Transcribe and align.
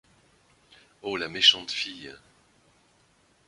Ô 1.03 1.15
la 1.15 1.29
méchante 1.29 1.69
fille! 1.69 2.11